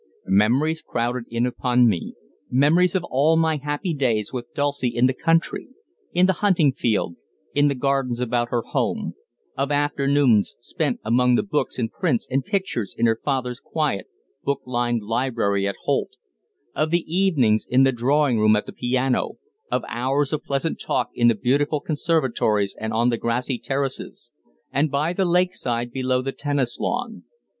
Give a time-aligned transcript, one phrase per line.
[0.25, 2.15] Memories crowded in upon me,
[2.49, 5.67] memories of all my happy days with Dulcie in the country
[6.11, 7.17] in the hunting field,
[7.53, 9.13] in the gardens about her home,
[9.55, 14.07] of afternoons spent among the books and prints and pictures in her father's quiet,
[14.43, 16.17] book lined library at Holt,
[16.73, 19.33] of the evenings in the drawing room at the piano,
[19.71, 24.31] of hours of pleasant talk in the beautiful conservatories and on the grassy terraces,
[24.73, 27.23] and by the lake side below the tennis lawn.